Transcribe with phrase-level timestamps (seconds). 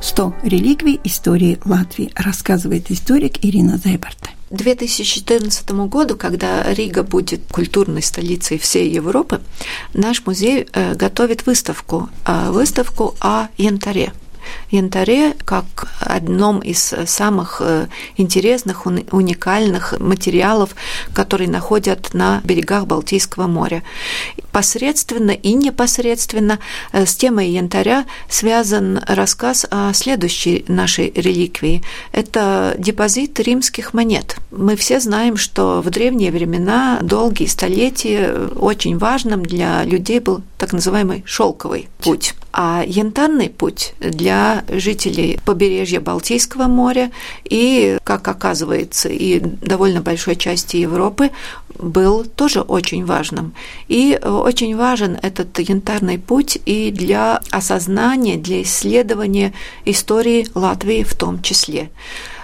[0.00, 4.30] 100 реликвий истории Латвии, рассказывает историк Ирина Зайберта.
[4.50, 9.40] 2014 году, когда Рига будет культурной столицей всей Европы,
[9.94, 14.12] наш музей э, готовит выставку, э, выставку о янтаре
[14.70, 20.74] янтаре как одном из самых э, интересных, уникальных материалов,
[21.12, 23.82] которые находят на берегах Балтийского моря.
[24.52, 26.58] Посредственно и непосредственно
[26.92, 31.82] э, с темой янтаря связан рассказ о следующей нашей реликвии.
[32.12, 34.36] Это депозит римских монет.
[34.50, 40.72] Мы все знаем, что в древние времена, долгие столетия, очень важным для людей был так
[40.72, 42.34] называемый шелковый путь.
[42.52, 47.12] А янтарный путь для жителей побережья Балтийского моря
[47.44, 51.30] и, как оказывается, и довольно большой части Европы
[51.78, 53.54] был тоже очень важным.
[53.86, 59.52] И очень важен этот янтарный путь и для осознания, для исследования
[59.84, 61.90] истории Латвии в том числе.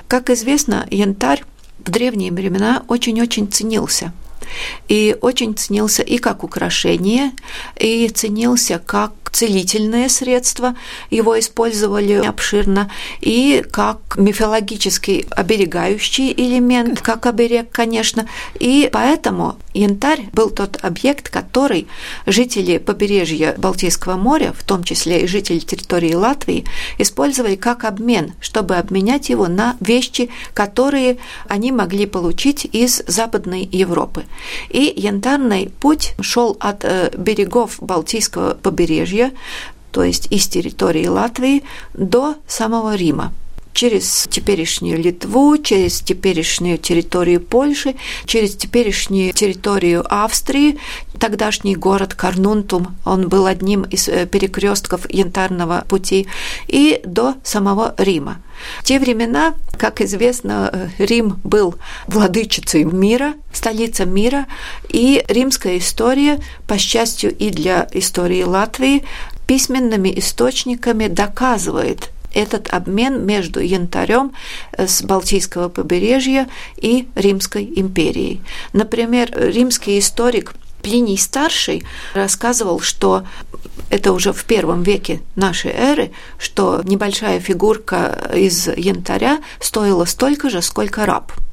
[0.06, 1.42] Как известно, янтарь
[1.84, 4.12] в древние времена очень-очень ценился
[4.88, 7.32] и очень ценился и как украшение,
[7.76, 10.74] и ценился как целительное средство,
[11.10, 18.26] его использовали обширно, и как мифологический оберегающий элемент, как оберег, конечно.
[18.58, 21.86] И поэтому янтарь был тот объект, который
[22.24, 26.64] жители побережья Балтийского моря, в том числе и жители территории Латвии,
[26.96, 34.24] использовали как обмен, чтобы обменять его на вещи, которые они могли получить из Западной Европы.
[34.70, 39.25] И янтарный путь шел от э, берегов Балтийского побережья,
[39.90, 41.62] то есть из территории Латвии
[41.94, 43.32] до самого Рима
[43.76, 50.78] через теперешнюю Литву, через теперешнюю территорию Польши, через теперешнюю территорию Австрии.
[51.20, 56.26] Тогдашний город Карнунтум, он был одним из э, перекрестков янтарного пути,
[56.68, 58.38] и до самого Рима.
[58.80, 61.74] В те времена, как известно, э, Рим был
[62.06, 64.46] владычицей мира, столица мира,
[64.88, 69.04] и римская история, по счастью и для истории Латвии,
[69.46, 74.32] письменными источниками доказывает этот обмен между янтарем
[74.72, 78.42] э, с Балтийского побережья и Римской империей.
[78.72, 81.82] Например, римский историк Плиний Старший
[82.14, 83.24] рассказывал, что
[83.90, 90.62] это уже в первом веке нашей эры, что небольшая фигурка из янтаря стоила столько же,
[90.62, 91.32] сколько раб–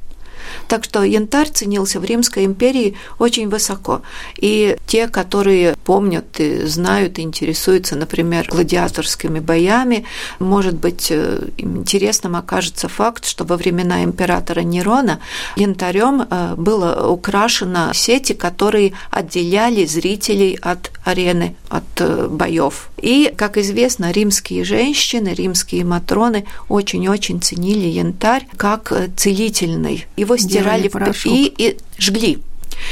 [0.68, 4.02] так что янтарь ценился в Римской империи очень высоко.
[4.38, 10.06] И те, которые помнят и знают, и интересуются, например, гладиаторскими боями,
[10.40, 15.20] может быть, э, интересным окажется факт, что во времена императора Нерона
[15.56, 22.90] янтарем э, было украшено сети, которые отделяли зрителей от арены, от э, боев.
[23.02, 30.06] И, как известно, римские женщины, римские матроны очень-очень ценили янтарь как целительный.
[30.16, 32.40] Его стирали в и, и жгли.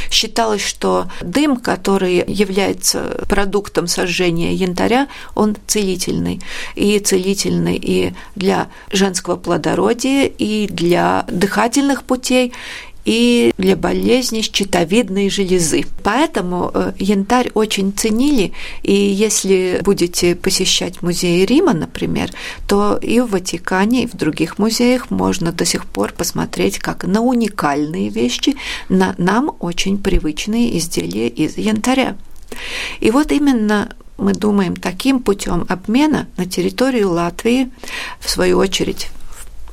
[0.10, 6.42] Считалось, что дым, который является продуктом сожжения янтаря, он целительный.
[6.76, 12.54] И целительный и для женского плодородия, и для дыхательных путей,
[13.06, 15.86] и для болезни щитовидной железы.
[16.04, 18.54] Поэтому э, янтарь очень ценили,
[18.84, 22.32] и если будете посещать музеи Рима, например,
[22.68, 27.22] то и в Ватикане, и в других музеях можно до сих пор посмотреть как на
[27.22, 28.56] уникальные вещи,
[28.90, 32.18] на нам очень привычные изделия из янтаря.
[33.00, 37.72] И вот именно мы думаем таким путем обмена на территорию Латвии,
[38.20, 39.10] в свою очередь,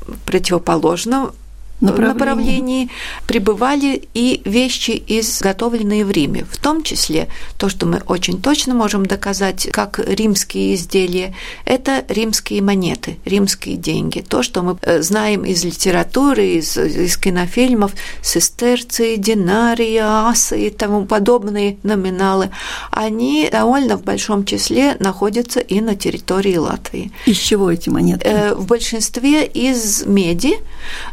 [0.07, 1.33] в противоположном
[1.81, 2.19] направлении.
[2.19, 2.91] направлении
[3.27, 9.07] прибывали и вещи, изготовленные в Риме, в том числе то, что мы очень точно можем
[9.07, 11.35] доказать, как римские изделия,
[11.65, 14.21] это римские монеты, римские деньги.
[14.21, 21.07] То, что мы э, знаем из литературы, из, из кинофильмов, сестерции, динарии, асы и тому
[21.07, 22.51] подобные номиналы,
[22.91, 27.13] они довольно в большом числе находятся и на территории Латвии.
[27.27, 28.29] Из чего эти монеты?
[28.29, 30.57] Э, в большинстве из меди,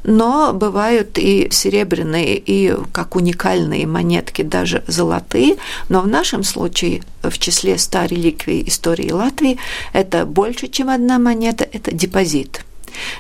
[0.04, 5.58] но бывают и серебряные, и как уникальные монетки, даже золотые,
[5.90, 9.58] но в нашем случае в числе 100 реликвий истории Латвии
[9.94, 12.66] это больше, чем одна монета, это депозит.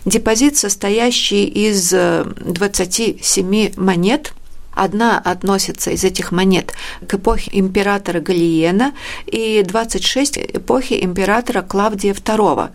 [0.05, 4.33] Депозит, состоящий из 27 монет–
[4.75, 6.73] Одна относится из этих монет
[7.07, 8.93] к эпохе императора Галиена
[9.25, 12.69] и 26 эпохи императора Клавдия II.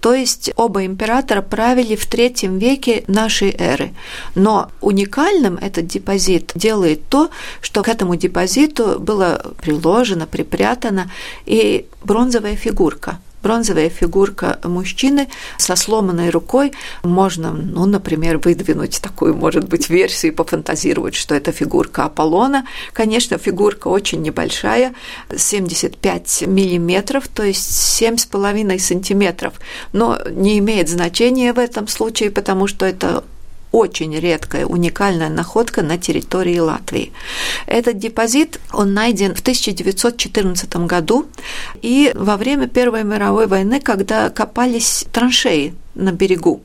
[0.00, 3.94] То есть оба императора правили в третьем веке нашей эры.
[4.34, 7.30] Но уникальным этот депозит делает то,
[7.60, 11.10] что к этому депозиту было приложено, припрятано
[11.46, 16.72] и бронзовая фигурка– бронзовая фигурка мужчины со сломанной рукой.
[17.04, 22.66] Можно, ну, например, выдвинуть такую, может быть, версию и пофантазировать, что это фигурка Аполлона.
[22.92, 24.94] Конечно, фигурка очень небольшая,
[25.36, 29.54] 75 миллиметров, то есть 7,5 сантиметров,
[29.92, 33.22] но не имеет значения в этом случае, потому что это
[33.76, 37.12] очень редкая, уникальная находка на территории Латвии.
[37.66, 41.26] Этот депозит, он найден в 1914 году,
[41.82, 46.62] и во время Первой мировой войны, когда копались траншеи на берегу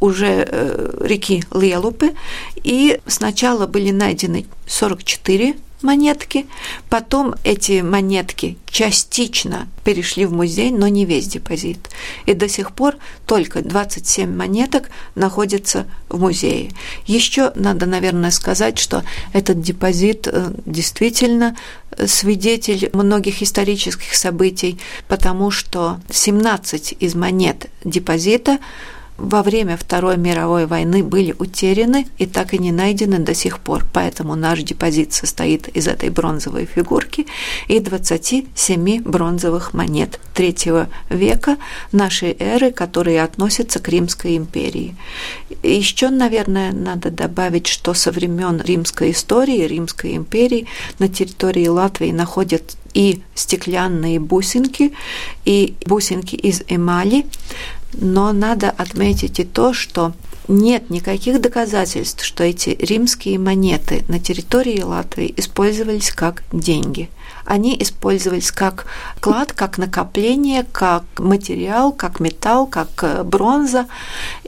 [0.00, 2.14] уже э, реки Лелупы,
[2.62, 6.46] и сначала были найдены 44 монетки.
[6.88, 11.90] Потом эти монетки частично перешли в музей, но не весь депозит.
[12.26, 12.96] И до сих пор
[13.26, 16.72] только 27 монеток находятся в музее.
[17.06, 21.56] Еще надо, наверное, сказать, что этот депозит э, действительно
[22.06, 28.58] свидетель многих исторических событий, потому что 17 из монет депозита
[29.16, 33.84] во время Второй мировой войны были утеряны и так и не найдены до сих пор.
[33.92, 37.26] Поэтому наш депозит состоит из этой бронзовой фигурки
[37.68, 41.58] и 27 бронзовых монет третьего века
[41.92, 44.96] нашей эры, которые относятся к Римской империи.
[45.62, 50.66] Еще, наверное, надо добавить, что со времен римской истории, Римской империи
[50.98, 54.92] на территории Латвии находят и стеклянные бусинки,
[55.44, 57.26] и бусинки из эмали,
[58.00, 60.12] но надо отметить и то, что
[60.48, 67.10] нет никаких доказательств, что эти римские монеты на территории Латвии использовались как деньги.
[67.44, 68.86] Они использовались как
[69.20, 73.86] клад, как накопление, как материал, как металл, как э, бронза,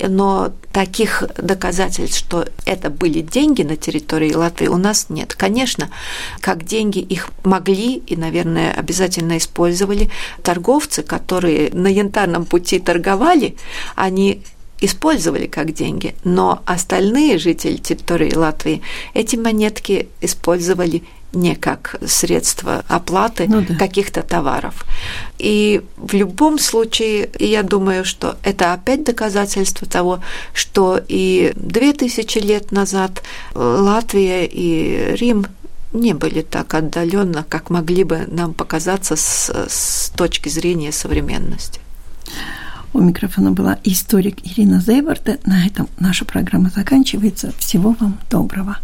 [0.01, 5.35] но таких доказательств, что это были деньги на территории Латвии, у нас нет.
[5.35, 5.91] Конечно,
[6.41, 10.11] как деньги их могли и, наверное, обязательно использовали
[10.43, 13.57] торговцы, которые на янтарном пути торговали,
[13.95, 14.43] они
[14.81, 18.83] использовали как деньги, но остальные жители территории Латвии
[19.15, 21.03] эти монетки использовали
[21.33, 23.75] не как средство оплаты ну, да.
[23.75, 24.85] каких-то товаров.
[25.39, 30.21] И в любом случае, я думаю, что это опять доказательство того,
[30.55, 33.23] что и две тысячи лет назад
[33.55, 35.47] Латвия и Рим
[35.93, 41.81] не были так отдаленно, как могли бы нам показаться с, с точки зрения современности.
[42.93, 45.39] У микрофона была историк Ирина Зейварда.
[45.45, 47.53] На этом наша программа заканчивается.
[47.59, 48.75] Всего вам доброго.